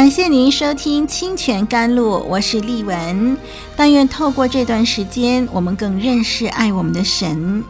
[0.00, 3.36] 感谢您收听清泉甘露，我是丽文。
[3.76, 7.62] 但愿透过这段时间，我们更认识爱我们的神。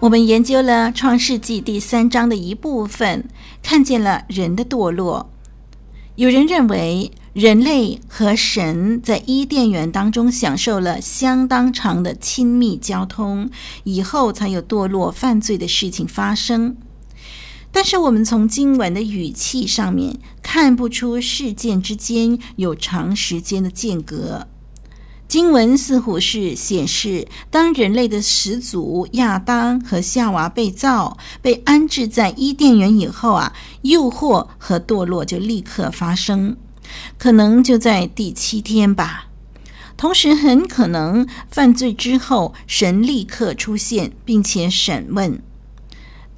[0.00, 3.28] 我们研究了创世纪第三章的一部分，
[3.62, 5.28] 看见了人的堕落。
[6.14, 13.50] 有人认为，人类和神在伊甸园当中享受了相当长的亲密交通，
[13.84, 16.78] 以后才有堕落犯罪的事情发生。
[17.70, 24.46] 但是我们从经文的语气上面看不出事件之间有长时间的间隔。
[25.28, 33.52] 经文似乎是显示，当人类的始祖亚当和夏娃被造、被安置在伊甸园以后啊，
[33.82, 36.56] 诱惑和堕落就立刻发生，
[37.18, 39.26] 可能就在第七天吧。
[39.98, 45.42] 同时，很可能犯罪之后，神立刻出现，并且审问。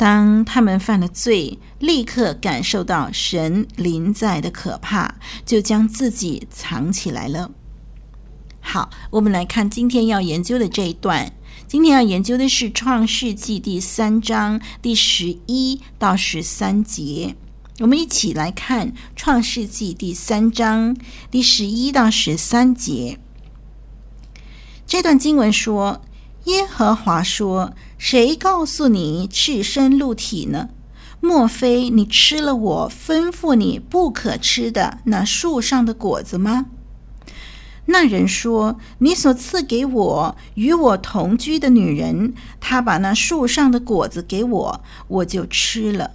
[0.00, 7.50] 当他们犯了罪，立刻感受到神临在的可怕，就将自己藏起来了。
[8.62, 11.30] 好，我们来看今天要研究的这一段。
[11.68, 17.36] 今天要研究的是《创世纪》第三章第十一到十三节。
[17.80, 20.96] 我们一起来看《创世纪》第三章
[21.30, 23.18] 第十一到十三节。
[24.86, 26.00] 这段经文说
[26.44, 30.70] ：“耶和华说。”谁告诉你赤身露体呢？
[31.20, 36.64] 莫非你吃了我吩咐你不可吃的那树上的果子吗？
[37.84, 46.12] 那人说：“你所赐给我与我同居的女人，她把那树上的果子给我，我就吃了。”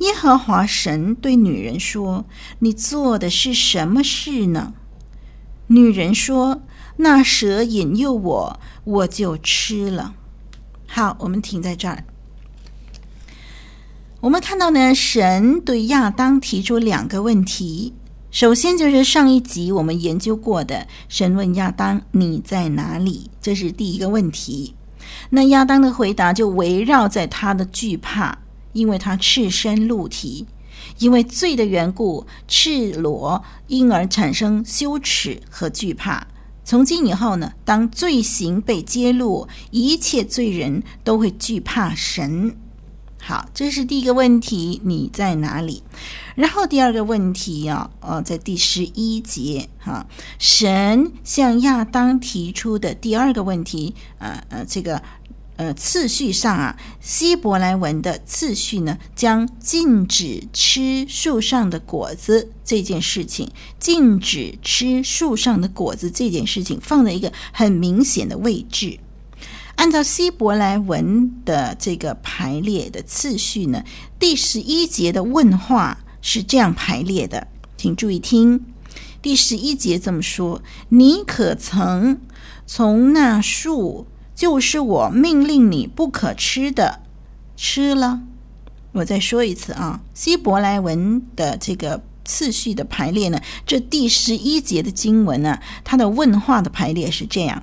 [0.00, 2.24] 耶和华神对女人说
[2.60, 4.72] ：“你做的是什么事呢？”
[5.68, 6.62] 女人说
[6.96, 10.14] ：“那蛇引诱我，我就吃了。”
[10.86, 12.04] 好，我们停在这儿。
[14.20, 17.94] 我们看到呢，神对亚当提出两个问题。
[18.30, 24.74] 首先就是上一集我们研究过的，神问亚当：“你在哪里？”这是第一个问题。
[25.30, 28.38] 那亚当的回答就围绕在他的惧怕，
[28.72, 30.46] 因为他赤身露体，
[30.98, 36.26] 因为罪的缘故，赤裸，因而产生羞耻和惧怕。
[36.64, 42.56] 从今以后呢，当罪行被揭露，一切罪人都会惧怕神。
[43.20, 45.82] 好，这是第一个问题，你在哪里？
[46.34, 50.06] 然后第二个问题啊，呃，在第十一节哈，
[50.38, 55.02] 神向亚当提出的第二个问题，呃呃，这个。
[55.56, 68.98] 呃，次序上啊，希伯来文的次序呢，将禁止吃树上的果子这件事情，禁止吃树上的果子这件事情放在一个很明显的位置。
[69.76, 73.84] 按照希伯来文的这个排列的次序呢，
[74.18, 78.64] 第十一节的问话是这样排列的，请注意听。
[79.22, 82.20] 第十一节这么说：“你可曾
[82.66, 87.00] 从那树？”就是我命令你不可吃的，
[87.56, 88.20] 吃了。
[88.92, 97.62] 我再说一次啊，希伯来文的这个次序的排列呢，这第十一节的经文呢，它的问话的排列是这样：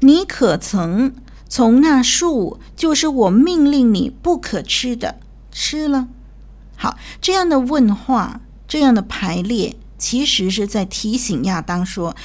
[0.00, 1.14] 你可曾
[1.48, 5.20] 从那树，就是我命令你不可吃的，
[5.52, 6.08] 吃了？
[6.76, 12.16] 好，这样的问话，这样的排列，其实是在提醒亚当说，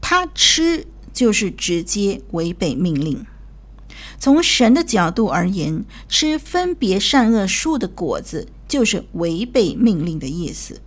[0.00, 0.86] 他吃。
[1.16, 3.24] 就是直接违背命令。
[4.18, 10.82] 从神的角度而言，吃分别善恶树的果子就是违背命令的意思。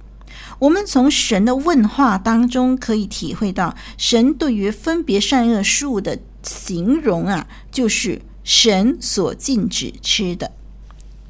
[0.59, 10.51] 我们从神的问话当中可以体会到，神对于分别善恶树的形容啊，就是神所禁止吃的。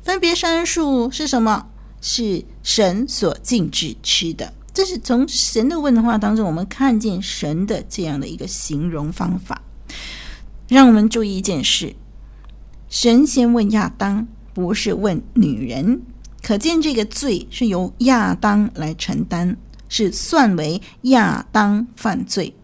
[0.03, 1.67] 分别善恶树是什么？
[2.01, 4.53] 是神所禁止吃的。
[4.79, 9.61] 这是从神的问的话当中，我们看见神的这样的一个形容方法。
[10.69, 11.97] 让我们注意一件事：
[12.87, 16.01] 神先问亚当，不是问女人。
[16.41, 19.57] 可见这个罪是由亚当来承担，
[19.89, 22.55] 是算为亚当犯罪。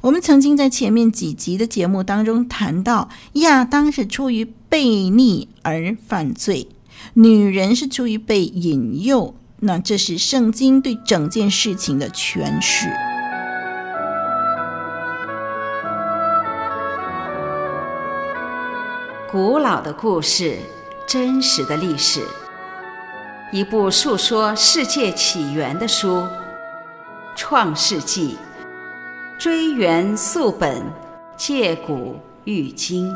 [0.00, 6.66] 我们曾经在前面几集的节目当中谈到，亚当是出于悖逆而犯罪。
[7.12, 9.36] 女人是出于被引诱。
[9.66, 12.86] 那这是圣经对整件事情的诠释。
[19.32, 20.58] 古老的故事，
[21.06, 22.20] 真实的历史，
[23.52, 26.18] 一部述说世界起源的书，
[27.34, 28.36] 《创世纪》，
[29.42, 30.82] 追源溯本，
[31.38, 33.10] 借古喻今。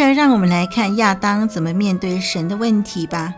[0.00, 3.34] 着，让我们来看亚当怎么面对神的问题吧。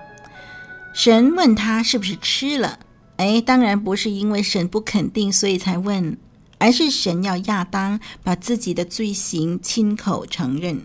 [0.95, 2.79] 神问他是不是吃了？
[3.17, 6.17] 哎，当然不是因为神不肯定，所以才问，
[6.59, 10.83] 而是神要亚当把自己的罪行亲口承认。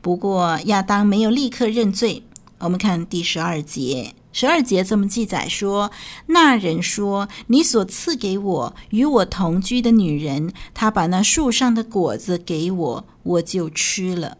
[0.00, 2.24] 不过，亚当没有立刻认罪。
[2.58, 5.90] 我们看第十二节，十二节这么记载说
[6.26, 14.36] ：“那人说，你所赐给我与我同居的女人，她把那树上的果子给我，我就吃了。”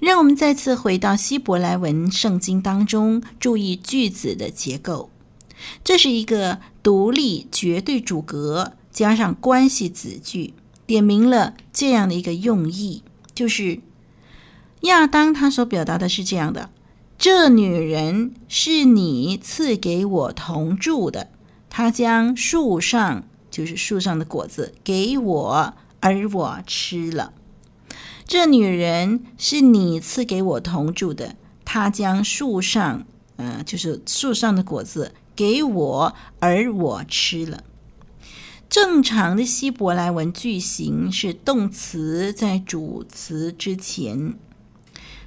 [0.00, 5.10] 让我们再次回到希伯来文圣经当中，注意句子的结构。
[5.82, 10.54] 这是一个独立绝对主格加上关系子句，
[10.86, 13.02] 点明了这样的一个用意，
[13.34, 13.80] 就是
[14.82, 16.70] 亚当他所表达的是这样的：
[17.18, 21.30] 这女人是你赐给我同住的，
[21.70, 27.32] 她将树上就是树上的果子给我，而我吃了。
[28.26, 33.06] 这女人是你赐给我同住的，她将树上，
[33.36, 37.62] 呃，就是树上的果子给我，而我吃了。
[38.68, 44.34] 正常的希伯来文句型是动词在主词之前，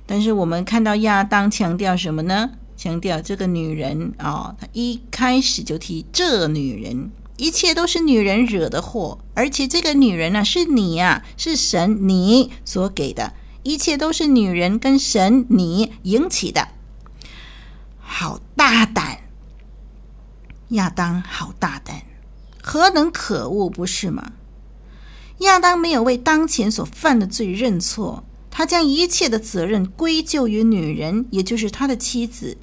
[0.06, 2.52] 但是我们看到亚当强调什么呢？
[2.76, 7.12] 强调这个女人啊、哦，他一开始就提这女人。
[7.40, 13.34] 一切都是女人惹的祸，而且这个女人呢、是你呀、啊，是神你所给的，
[13.64, 16.68] 一切都是女人跟神你引起的。
[17.98, 19.20] 好大胆，
[20.70, 22.02] 亚当，好大胆，
[22.62, 24.34] 何等可恶，不是吗？
[25.38, 32.58] 亚当没有为当前所犯的罪认错，他将一切的责任归咎于女人，也就是他的妻子。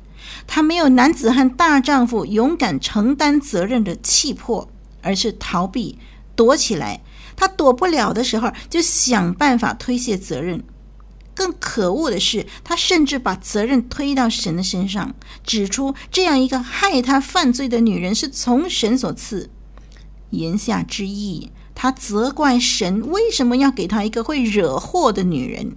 [0.46, 4.69] 他没有男子汉大丈夫勇敢承担责任的气魄，
[5.02, 5.99] 而是逃避
[6.34, 7.00] 躲起来。
[7.37, 10.64] 他躲不了的时候，就想办法推卸责任。
[11.34, 15.14] 更可恶的是，他甚至把责任推到神的身上，
[15.44, 19.50] 指出这样一个害他犯罪的女人是从神所赐。
[20.31, 25.76] 言下之意，他责怪神为什么要给他一个会惹祸的女人。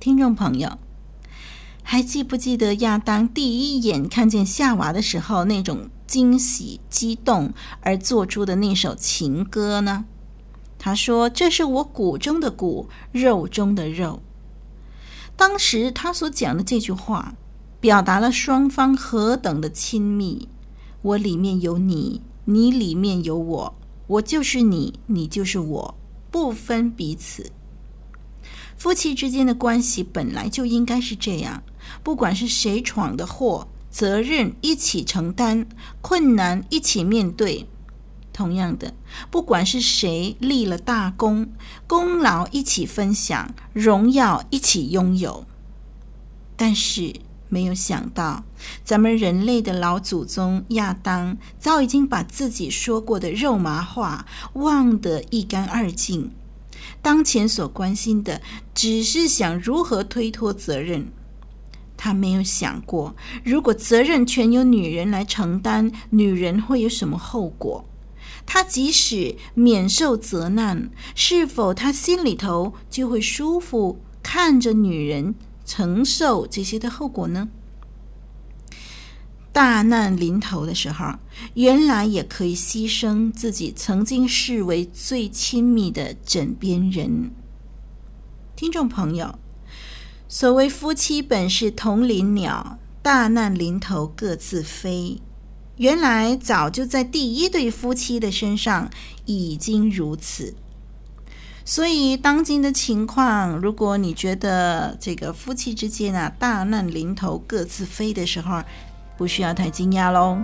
[0.00, 0.78] 听众朋友。
[1.82, 10.04] 还记不记得亚当第一眼看见夏娃的时候，那种惊喜、激动而做出的那首情歌呢？
[10.78, 14.22] 他说：“这是我骨中的骨，肉中的肉。”
[15.36, 17.34] 当时他所讲的这句话，
[17.80, 20.48] 表达了双方何等的亲密。
[21.02, 23.74] 我里面有你，你里面有我，
[24.06, 25.94] 我就是你，你就是我，
[26.30, 27.50] 不分彼此。
[28.76, 31.62] 夫妻之间的关系本来就应该是这样。
[32.02, 35.66] 不管是谁闯的祸，责任一起承担，
[36.00, 37.66] 困难一起面对。
[38.32, 38.94] 同样的，
[39.30, 41.48] 不管是谁立了大功，
[41.86, 45.44] 功劳一起分享，荣耀一起拥有。
[46.56, 47.14] 但是
[47.50, 48.44] 没有想到，
[48.82, 56.30] 咱们人类的老祖宗亚当早已经把自己说过的肉麻话忘得一干二净。
[57.02, 58.40] 当前所关心的，
[58.74, 61.12] 只是想如何推脱责任。
[62.04, 67.84] 他没有想过，如果责任全由女人来承担，女人会有什么后果？
[68.44, 77.48] 他即使免受责难，是否他心里头就会舒服，看着女人承受这些的后果呢？
[79.52, 81.14] 大难临头的时候，
[81.54, 87.30] 原来也可以牺牲自己曾经视为最亲密的枕边人。
[88.56, 89.38] 听众朋友。
[90.34, 95.20] 所谓夫妻本是同林鸟，大难临头各自飞。
[95.76, 98.88] 原来早就在第一对夫妻的身上
[99.26, 100.54] 已经如此。
[101.66, 108.62] 所以当今的情况，如果你觉得这个夫妻之间啊大难临头各自飞的时候，
[109.18, 110.38] 不需要太惊讶喽。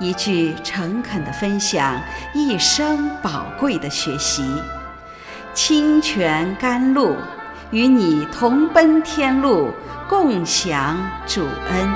[0.00, 2.00] 一句诚恳的分享，
[2.32, 4.42] 一生宝贵的学习。
[5.52, 7.14] 清泉甘露，
[7.70, 9.70] 与你同奔天路，
[10.08, 11.90] 共享主恩。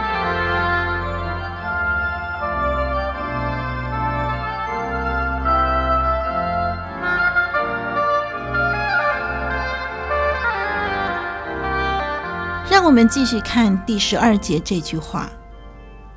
[12.71, 15.31] 让我们继续看第十二节这句话。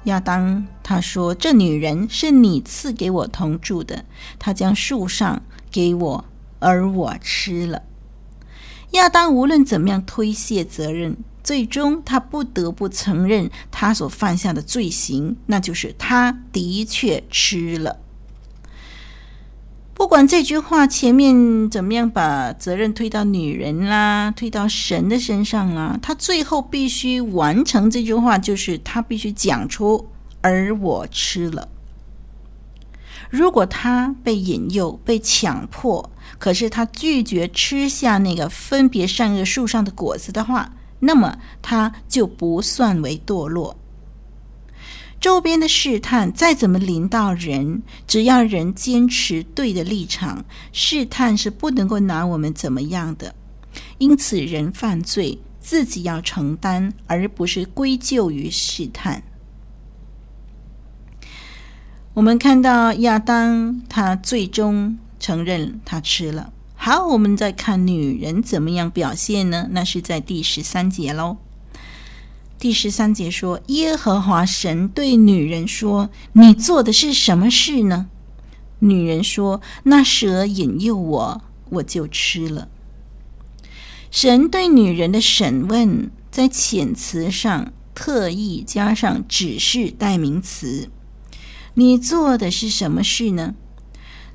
[0.03, 4.05] 亚当他说：“这女人是你赐给我同住的，
[4.39, 6.25] 她将树上给我，
[6.59, 7.83] 而我吃了。”
[8.91, 17.99] 亚当无论怎么样推卸责任，最终他不得不承认他所犯下的罪行，那就是他的确吃了。
[19.97, 30.07] 不管这句话前面怎么样把责任推到女人啦，推到神的身上啦，他最后必须完成这句话，就是他必须讲出
[30.41, 31.67] “而我吃了”。
[33.31, 43.75] 如果他被引诱、被强迫，可是他拒绝吃下那个分别善恶树上的果子的话，那么他就不算为堕落。
[45.19, 53.33] 周边的试探再怎么临到人，只要人坚持对的立场，试探是不能够拿我们怎么样的。
[53.97, 59.23] 因此，人犯罪自己要承担，而不是归咎于试探。
[62.13, 66.53] 我们看到亚当，他最终承认他吃了。
[66.75, 69.67] 好，我们再看女人怎么样表现呢？
[69.71, 71.37] 那是在第十三节喽。
[72.59, 78.07] 第十三节说：“耶和华神对女人说：‘你做的是什么事呢？’
[78.79, 82.67] 女人说：‘那蛇引诱我，我就吃了。’
[84.09, 90.89] 神对女人的审问，在遣词上特意加上指示代名词。”
[91.75, 93.53] 你做的是什么事呢？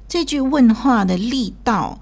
[0.06, 2.00] 这句问话的力道，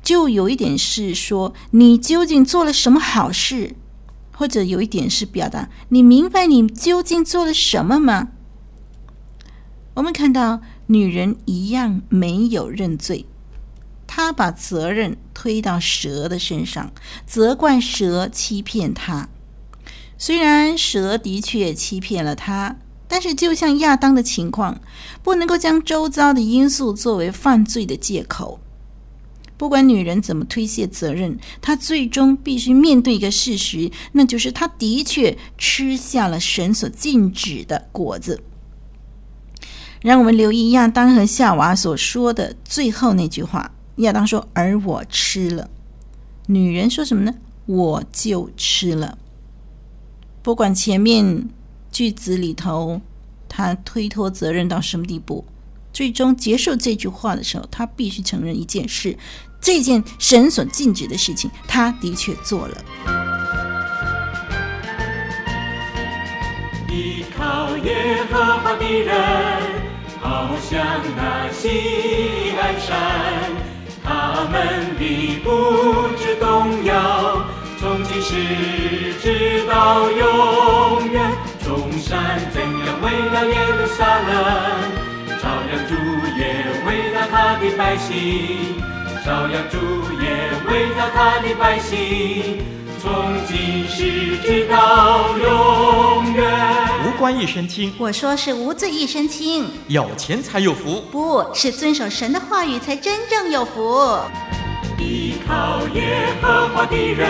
[0.00, 3.74] 就有一点是说你究竟做了什么好事，
[4.36, 8.28] 或者有一点是表达你明白你究竟做了什么吗？
[9.94, 13.24] 我们看到女人一样没有认罪，
[14.06, 16.92] 她把责任推到蛇的身上，
[17.26, 19.28] 责怪蛇欺骗她。
[20.18, 22.76] 虽然蛇的确欺骗了她。
[23.08, 24.80] 但是，就像亚当的情况，
[25.22, 28.58] 不能够将周遭的因素作为犯罪的借口。
[29.56, 38.42] 不管女人怎么推卸责任，她最终必须面对一个事实，那就是她的确吃下了神所禁止的果子。
[40.02, 45.70] 让我们留意亚当和夏娃所说的最后那句话：亚当说：“而我吃了。”
[46.48, 47.34] 女人说什么呢？
[47.66, 49.18] 我就吃了。
[50.42, 51.48] 不管前面。
[51.92, 53.00] 句子里头，
[53.48, 55.46] 他推脱责任到什么地步？
[55.96, 59.16] 最终结束这句话的时候，他必须承认一件事：
[59.62, 62.84] 这件神所禁止的事情，他的确做了。
[66.90, 69.14] 依靠耶和华的人，
[70.20, 73.50] 好像那西安山，
[74.04, 75.50] 他们必不
[76.18, 77.42] 致动摇，
[77.80, 80.55] 从今时直到永
[87.96, 88.76] 百姓，
[89.24, 89.78] 照耀主
[90.20, 90.28] 也
[90.70, 92.58] 围绕他的百姓，
[93.00, 96.44] 从今时直到永远。
[97.06, 99.64] 无官一身轻，我说是无罪一身轻。
[99.88, 104.18] 有钱才有福，不是遵守神的话语才真正有福。
[104.98, 107.26] 依靠耶和华的人。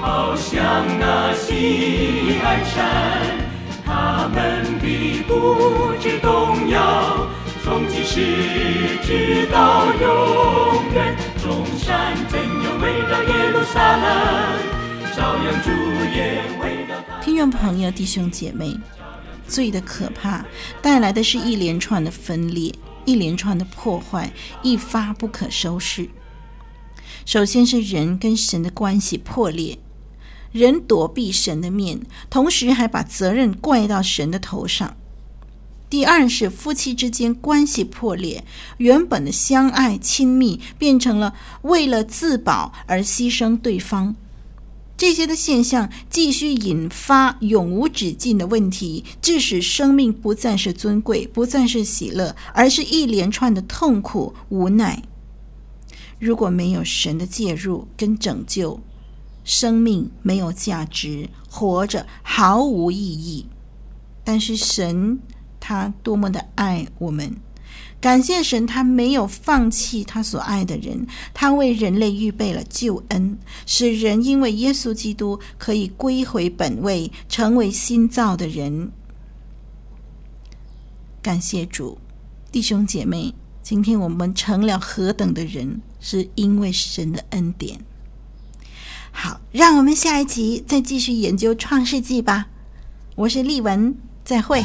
[0.00, 0.62] 好像
[1.00, 2.84] 那锡安山，
[3.84, 7.26] 他们必不致动摇，
[7.66, 8.20] 从今时
[9.02, 11.16] 直到永远。
[11.42, 15.70] 众山怎有围绕耶路撒冷，朝阳主
[16.14, 16.94] 也围绕。
[17.20, 18.72] 听众朋友、弟兄姐妹，
[19.48, 20.46] 罪的可怕
[20.80, 22.72] 带来的是一连串的分裂，
[23.04, 24.30] 一连串的破坏，
[24.62, 26.08] 一发不可收拾。
[27.24, 29.76] 首先是人跟神的关系破裂。
[30.52, 31.98] 人躲避神的面，
[32.30, 34.96] 同时还把责任怪到神的头上。
[35.88, 38.44] 第二是夫妻之间关系破裂，
[38.78, 44.16] 原本的相爱亲密变成了为了自保而牺牲对方。
[44.96, 55.02] 这些的现象继续引发永无止境的问题，致使生命不再是尊贵，不再是喜乐，而是一连串的痛苦无奈。
[56.18, 58.80] 如果没有神的介入跟拯救，
[59.44, 63.46] 生命没有价值，活着毫无意义。
[64.24, 65.20] 但是神，
[65.66, 67.34] 他多么的爱我们。
[68.00, 78.92] 感谢神，他没有放弃他所爱的人，他为人类预备了救恩，使人因为耶稣基督可以归回本位，成为新造的人。
[81.20, 81.98] 感谢主，
[82.52, 87.80] 弟兄姐妹，今天我们成了何等的人，是因为神的恩典。
[89.10, 92.46] 好，让我们下一集再继续研究创世纪吧。
[93.16, 94.62] 我是丽文，再会。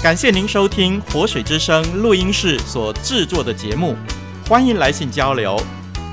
[0.00, 3.96] 感谢您收听活水之声录音室所制作的节目，
[4.48, 5.60] 欢迎来信交流。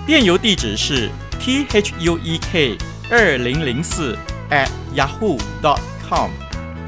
[0.07, 1.07] 电邮地址是
[1.39, 2.75] t h u e k
[3.11, 4.17] 二零零四
[4.49, 6.31] at yahoo dot com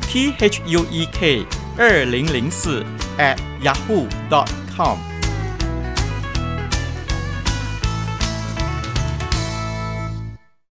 [0.02, 1.46] t h u e k
[1.78, 2.84] 二零零四
[3.20, 4.98] at yahoo dot com。